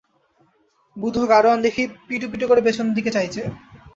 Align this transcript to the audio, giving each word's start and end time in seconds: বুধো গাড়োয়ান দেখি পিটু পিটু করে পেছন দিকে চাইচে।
বুধো 0.97 1.23
গাড়োয়ান 1.31 1.59
দেখি 1.61 1.83
পিটু 2.07 2.25
পিটু 2.31 2.45
করে 2.47 2.61
পেছন 2.61 2.85
দিকে 2.95 3.11
চাইচে। 3.15 3.43